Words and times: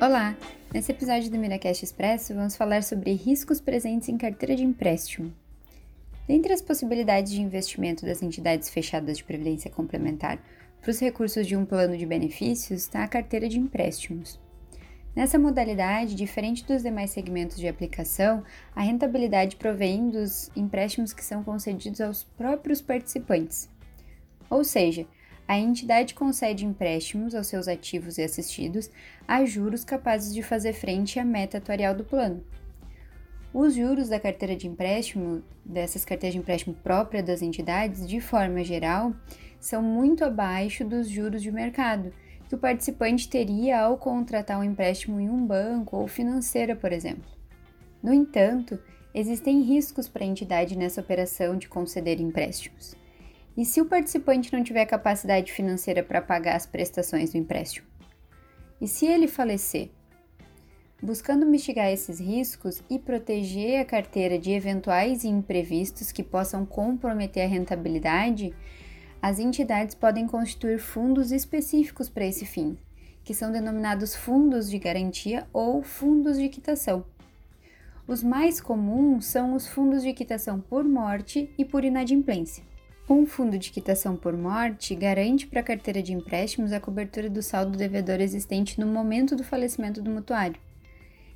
Olá! 0.00 0.36
Nesse 0.72 0.92
episódio 0.92 1.28
do 1.28 1.36
Miracast 1.36 1.84
Expresso, 1.84 2.32
vamos 2.32 2.54
falar 2.54 2.84
sobre 2.84 3.14
riscos 3.14 3.60
presentes 3.60 4.08
em 4.08 4.16
carteira 4.16 4.54
de 4.54 4.62
empréstimo. 4.62 5.34
Dentre 6.28 6.52
as 6.52 6.62
possibilidades 6.62 7.32
de 7.32 7.42
investimento 7.42 8.06
das 8.06 8.22
entidades 8.22 8.68
fechadas 8.70 9.18
de 9.18 9.24
previdência 9.24 9.68
complementar 9.68 10.38
para 10.80 10.90
os 10.92 11.00
recursos 11.00 11.44
de 11.48 11.56
um 11.56 11.64
plano 11.64 11.98
de 11.98 12.06
benefícios 12.06 12.82
está 12.82 13.02
a 13.02 13.08
carteira 13.08 13.48
de 13.48 13.58
empréstimos. 13.58 14.38
Nessa 15.16 15.36
modalidade, 15.36 16.14
diferente 16.14 16.64
dos 16.64 16.84
demais 16.84 17.10
segmentos 17.10 17.56
de 17.56 17.66
aplicação, 17.66 18.44
a 18.76 18.82
rentabilidade 18.82 19.56
provém 19.56 20.10
dos 20.10 20.48
empréstimos 20.54 21.12
que 21.12 21.24
são 21.24 21.42
concedidos 21.42 22.00
aos 22.00 22.22
próprios 22.22 22.80
participantes. 22.80 23.68
Ou 24.48 24.62
seja, 24.62 25.08
a 25.48 25.58
entidade 25.58 26.12
concede 26.12 26.66
empréstimos 26.66 27.34
aos 27.34 27.46
seus 27.46 27.66
ativos 27.66 28.18
e 28.18 28.22
assistidos 28.22 28.90
a 29.26 29.46
juros 29.46 29.82
capazes 29.82 30.34
de 30.34 30.42
fazer 30.42 30.74
frente 30.74 31.18
à 31.18 31.24
meta 31.24 31.56
atuarial 31.56 31.94
do 31.94 32.04
plano. 32.04 32.44
Os 33.52 33.74
juros 33.74 34.10
da 34.10 34.20
carteira 34.20 34.54
de 34.54 34.68
empréstimo, 34.68 35.42
dessas 35.64 36.04
carteiras 36.04 36.34
de 36.34 36.38
empréstimo 36.38 36.74
próprias 36.74 37.24
das 37.24 37.40
entidades, 37.40 38.06
de 38.06 38.20
forma 38.20 38.62
geral, 38.62 39.14
são 39.58 39.82
muito 39.82 40.22
abaixo 40.22 40.84
dos 40.84 41.08
juros 41.08 41.42
de 41.42 41.50
mercado 41.50 42.12
que 42.46 42.54
o 42.54 42.58
participante 42.58 43.26
teria 43.26 43.80
ao 43.80 43.96
contratar 43.96 44.58
um 44.58 44.64
empréstimo 44.64 45.18
em 45.18 45.30
um 45.30 45.46
banco 45.46 45.96
ou 45.96 46.06
financeira, 46.06 46.76
por 46.76 46.92
exemplo. 46.92 47.24
No 48.02 48.12
entanto, 48.12 48.78
existem 49.14 49.62
riscos 49.62 50.08
para 50.08 50.24
a 50.24 50.26
entidade 50.26 50.76
nessa 50.76 51.00
operação 51.00 51.56
de 51.56 51.68
conceder 51.68 52.20
empréstimos. 52.20 52.94
E 53.58 53.64
se 53.64 53.80
o 53.80 53.86
participante 53.86 54.52
não 54.52 54.62
tiver 54.62 54.86
capacidade 54.86 55.52
financeira 55.52 56.00
para 56.00 56.22
pagar 56.22 56.54
as 56.54 56.64
prestações 56.64 57.32
do 57.32 57.38
empréstimo? 57.38 57.88
E 58.80 58.86
se 58.86 59.04
ele 59.04 59.26
falecer? 59.26 59.90
Buscando 61.02 61.44
mitigar 61.44 61.90
esses 61.90 62.20
riscos 62.20 62.80
e 62.88 63.00
proteger 63.00 63.80
a 63.80 63.84
carteira 63.84 64.38
de 64.38 64.52
eventuais 64.52 65.24
imprevistos 65.24 66.12
que 66.12 66.22
possam 66.22 66.64
comprometer 66.64 67.44
a 67.44 67.48
rentabilidade, 67.48 68.54
as 69.20 69.40
entidades 69.40 69.96
podem 69.96 70.28
constituir 70.28 70.78
fundos 70.78 71.32
específicos 71.32 72.08
para 72.08 72.26
esse 72.26 72.46
fim, 72.46 72.78
que 73.24 73.34
são 73.34 73.50
denominados 73.50 74.14
fundos 74.14 74.70
de 74.70 74.78
garantia 74.78 75.48
ou 75.52 75.82
fundos 75.82 76.38
de 76.38 76.48
quitação. 76.48 77.04
Os 78.06 78.22
mais 78.22 78.60
comuns 78.60 79.26
são 79.26 79.56
os 79.56 79.66
fundos 79.66 80.04
de 80.04 80.12
quitação 80.12 80.60
por 80.60 80.84
morte 80.84 81.52
e 81.58 81.64
por 81.64 81.84
inadimplência. 81.84 82.62
Um 83.10 83.24
fundo 83.24 83.58
de 83.58 83.70
quitação 83.70 84.16
por 84.16 84.36
morte 84.36 84.94
garante 84.94 85.46
para 85.46 85.60
a 85.60 85.62
carteira 85.62 86.02
de 86.02 86.12
empréstimos 86.12 86.74
a 86.74 86.80
cobertura 86.80 87.30
do 87.30 87.42
saldo 87.42 87.78
devedor 87.78 88.20
existente 88.20 88.78
no 88.78 88.86
momento 88.86 89.34
do 89.34 89.42
falecimento 89.42 90.02
do 90.02 90.10
mutuário. 90.10 90.60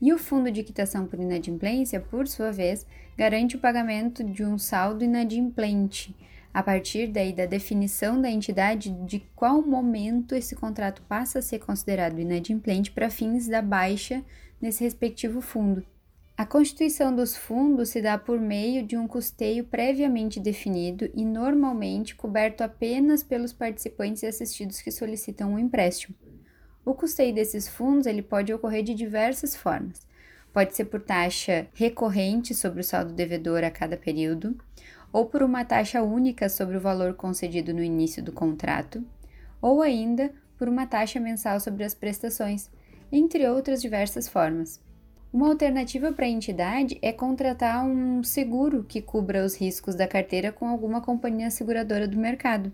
E 0.00 0.10
o 0.10 0.16
fundo 0.16 0.50
de 0.50 0.62
quitação 0.62 1.06
por 1.06 1.20
inadimplência, 1.20 2.00
por 2.00 2.26
sua 2.26 2.50
vez, 2.50 2.86
garante 3.18 3.56
o 3.56 3.58
pagamento 3.58 4.24
de 4.24 4.42
um 4.42 4.56
saldo 4.56 5.04
inadimplente, 5.04 6.16
a 6.54 6.62
partir 6.62 7.08
daí 7.08 7.34
da 7.34 7.44
definição 7.44 8.18
da 8.18 8.30
entidade 8.30 8.88
de 9.04 9.20
qual 9.36 9.60
momento 9.60 10.34
esse 10.34 10.56
contrato 10.56 11.02
passa 11.02 11.40
a 11.40 11.42
ser 11.42 11.58
considerado 11.58 12.18
inadimplente 12.18 12.90
para 12.90 13.10
fins 13.10 13.46
da 13.46 13.60
baixa 13.60 14.24
nesse 14.58 14.82
respectivo 14.82 15.42
fundo. 15.42 15.84
A 16.38 16.46
constituição 16.46 17.12
dos 17.12 17.36
fundos 17.36 17.88
se 17.88 18.00
dá 18.00 18.16
por 18.16 18.40
meio 18.40 18.86
de 18.86 18.96
um 18.96 19.08
custeio 19.08 19.64
previamente 19.64 20.38
definido 20.38 21.10
e 21.12 21.24
normalmente 21.24 22.14
coberto 22.14 22.62
apenas 22.62 23.24
pelos 23.24 23.52
participantes 23.52 24.22
e 24.22 24.26
assistidos 24.28 24.80
que 24.80 24.92
solicitam 24.92 25.54
um 25.54 25.58
empréstimo. 25.58 26.14
O 26.84 26.94
custeio 26.94 27.34
desses 27.34 27.66
fundos 27.66 28.06
ele 28.06 28.22
pode 28.22 28.54
ocorrer 28.54 28.84
de 28.84 28.94
diversas 28.94 29.56
formas. 29.56 30.06
Pode 30.52 30.76
ser 30.76 30.84
por 30.84 31.00
taxa 31.00 31.66
recorrente 31.74 32.54
sobre 32.54 32.82
o 32.82 32.84
saldo 32.84 33.12
devedor 33.12 33.64
a 33.64 33.70
cada 33.70 33.96
período, 33.96 34.56
ou 35.12 35.26
por 35.26 35.42
uma 35.42 35.64
taxa 35.64 36.04
única 36.04 36.48
sobre 36.48 36.76
o 36.76 36.80
valor 36.80 37.14
concedido 37.14 37.74
no 37.74 37.82
início 37.82 38.22
do 38.22 38.30
contrato, 38.30 39.04
ou 39.60 39.82
ainda 39.82 40.32
por 40.56 40.68
uma 40.68 40.86
taxa 40.86 41.18
mensal 41.18 41.58
sobre 41.58 41.82
as 41.82 41.94
prestações, 41.94 42.70
entre 43.10 43.44
outras 43.48 43.82
diversas 43.82 44.28
formas. 44.28 44.86
Uma 45.30 45.48
alternativa 45.48 46.10
para 46.10 46.24
a 46.24 46.28
entidade 46.28 46.98
é 47.02 47.12
contratar 47.12 47.84
um 47.84 48.24
seguro 48.24 48.82
que 48.82 49.02
cubra 49.02 49.44
os 49.44 49.54
riscos 49.54 49.94
da 49.94 50.08
carteira 50.08 50.50
com 50.50 50.66
alguma 50.66 51.02
companhia 51.02 51.50
seguradora 51.50 52.08
do 52.08 52.16
mercado. 52.16 52.72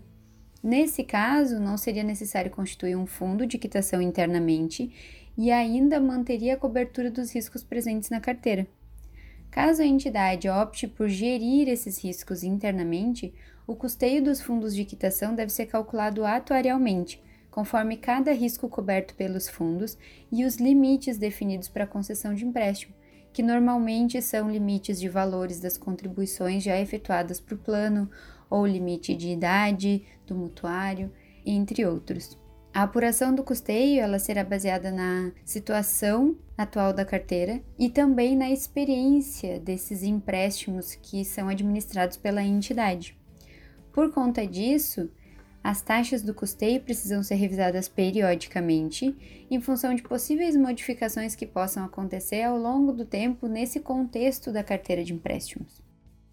Nesse 0.63 1.03
caso, 1.03 1.59
não 1.59 1.77
seria 1.77 2.01
necessário 2.01 2.49
constituir 2.49 2.95
um 2.95 3.05
fundo 3.05 3.45
de 3.45 3.57
quitação 3.57 4.01
internamente 4.01 4.89
e 5.37 5.51
ainda 5.51 5.99
manteria 5.99 6.53
a 6.53 6.57
cobertura 6.57 7.11
dos 7.11 7.29
riscos 7.35 7.61
presentes 7.61 8.09
na 8.09 8.21
carteira. 8.21 8.65
Caso 9.51 9.81
a 9.81 9.85
entidade 9.85 10.47
opte 10.47 10.87
por 10.87 11.09
gerir 11.09 11.67
esses 11.67 12.01
riscos 12.01 12.41
internamente, 12.41 13.33
o 13.67 13.75
custeio 13.75 14.23
dos 14.23 14.41
fundos 14.41 14.73
de 14.73 14.85
quitação 14.85 15.35
deve 15.35 15.51
ser 15.51 15.65
calculado 15.65 16.25
atuarialmente, 16.25 17.21
conforme 17.55 17.95
cada 17.95 18.33
risco 18.33 18.67
coberto 18.67 19.15
pelos 19.15 19.47
fundos 19.47 19.97
e 20.29 20.43
os 20.43 20.57
limites 20.57 21.17
definidos 21.17 21.69
para 21.69 21.85
a 21.85 21.87
concessão 21.87 22.33
de 22.33 22.45
empréstimo, 22.45 22.93
que 23.31 23.41
normalmente 23.41 24.21
são 24.21 24.51
limites 24.51 24.99
de 24.99 25.07
valores 25.07 25.61
das 25.61 25.77
contribuições 25.77 26.61
já 26.61 26.77
efetuadas 26.77 27.39
para 27.39 27.55
o 27.55 27.57
plano, 27.57 28.11
ou 28.49 28.67
limite 28.67 29.15
de 29.15 29.29
idade 29.29 30.03
do 30.27 30.35
mutuário, 30.35 31.09
entre 31.45 31.85
outros. 31.85 32.37
A 32.73 32.83
apuração 32.83 33.33
do 33.33 33.41
custeio 33.41 34.01
ela 34.01 34.19
será 34.19 34.43
baseada 34.43 34.91
na 34.91 35.31
situação 35.45 36.35
atual 36.57 36.91
da 36.91 37.05
carteira 37.05 37.61
e 37.79 37.87
também 37.87 38.35
na 38.35 38.51
experiência 38.51 39.61
desses 39.61 40.03
empréstimos 40.03 40.93
que 40.95 41.23
são 41.23 41.47
administrados 41.47 42.17
pela 42.17 42.43
entidade. 42.43 43.17
Por 43.93 44.11
conta 44.11 44.45
disso, 44.45 45.09
as 45.65 45.81
taxas 45.81 46.21
do 46.21 46.31
custeio 46.31 46.79
precisam 46.79 47.23
ser 47.23 47.33
revisadas 47.33 47.87
periodicamente 47.87 49.15
em 49.49 49.59
função 49.59 49.95
de 49.95 50.03
possíveis 50.03 50.55
modificações 50.55 51.33
que 51.33 51.47
possam 51.47 51.83
acontecer 51.83 52.43
ao 52.43 52.55
longo 52.55 52.91
do 52.91 53.03
tempo 53.03 53.47
nesse 53.47 53.79
contexto 53.79 54.51
da 54.51 54.63
carteira 54.63 55.03
de 55.03 55.11
empréstimos. 55.11 55.81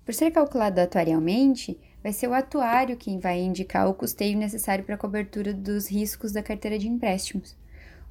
Por 0.04 0.12
ser 0.12 0.32
calculado 0.32 0.82
atuarialmente, 0.82 1.80
vai 2.02 2.12
ser 2.12 2.28
o 2.28 2.34
atuário 2.34 2.98
quem 2.98 3.18
vai 3.18 3.40
indicar 3.40 3.88
o 3.88 3.94
custeio 3.94 4.36
necessário 4.36 4.84
para 4.84 4.96
a 4.96 4.98
cobertura 4.98 5.54
dos 5.54 5.90
riscos 5.90 6.30
da 6.30 6.42
carteira 6.42 6.78
de 6.78 6.86
empréstimos. 6.86 7.56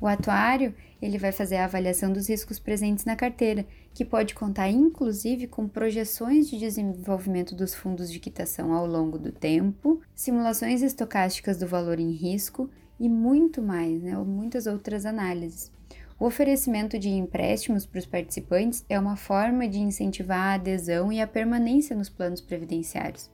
O 0.01 0.07
atuário, 0.07 0.73
ele 1.00 1.19
vai 1.19 1.31
fazer 1.31 1.57
a 1.57 1.66
avaliação 1.66 2.12
dos 2.12 2.28
riscos 2.28 2.57
presentes 2.57 3.06
na 3.06 3.16
carteira, 3.16 3.67
que 3.94 4.03
pode 4.03 4.34
contar 4.34 4.67
inclusive 4.67 5.45
com 5.45 5.67
projeções 5.67 6.50
de 6.50 6.57
desenvolvimento 6.57 7.53
dos 7.53 7.75
fundos 7.75 8.11
de 8.11 8.19
quitação 8.19 8.73
ao 8.73 8.88
longo 8.88 9.19
do 9.19 9.31
tempo, 9.31 10.01
simulações 10.16 10.81
estocásticas 10.81 11.59
do 11.59 11.67
valor 11.67 12.00
em 12.00 12.13
risco 12.13 12.67
e 13.00 13.07
muito 13.07 13.61
mais, 13.61 14.01
né, 14.01 14.17
muitas 14.17 14.66
outras 14.66 15.06
análises. 15.06 15.72
O 16.19 16.25
oferecimento 16.25 16.97
de 16.97 17.09
empréstimos 17.09 17.85
para 17.85 18.00
os 18.00 18.06
participantes 18.07 18.84
é 18.90 19.00
uma 19.00 19.16
forma 19.16 19.67
de 19.67 19.79
incentivar 19.79 20.40
a 20.40 20.53
adesão 20.56 21.11
e 21.11 21.22
a 21.22 21.28
permanência 21.28 21.95
nos 21.95 22.09
planos 22.09 22.41
previdenciários 22.41 23.29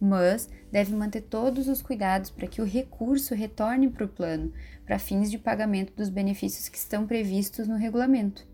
mas 0.00 0.48
deve 0.72 0.94
manter 0.94 1.20
todos 1.20 1.68
os 1.68 1.82
cuidados 1.82 2.30
para 2.30 2.46
que 2.46 2.62
o 2.62 2.64
recurso 2.64 3.34
retorne 3.34 3.88
para 3.88 4.06
o 4.06 4.08
plano, 4.08 4.52
para 4.86 4.98
fins 4.98 5.30
de 5.30 5.38
pagamento 5.38 5.92
dos 5.94 6.08
benefícios 6.08 6.68
que 6.68 6.78
estão 6.78 7.06
previstos 7.06 7.68
no 7.68 7.76
regulamento. 7.76 8.48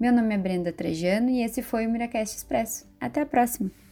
Meu 0.00 0.12
nome 0.12 0.34
é 0.34 0.38
Brenda 0.38 0.72
Trajano 0.72 1.30
e 1.30 1.42
esse 1.42 1.62
foi 1.62 1.86
o 1.86 1.90
Miracast 1.90 2.36
Expresso. 2.36 2.86
Até 3.00 3.20
a 3.20 3.26
próxima! 3.26 3.83